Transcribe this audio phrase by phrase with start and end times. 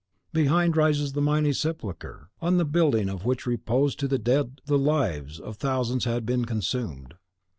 [0.33, 4.79] Behind rises the mighty sepulchre, on the building of which repose to the dead the
[4.79, 7.13] lives of thousands had been consumed.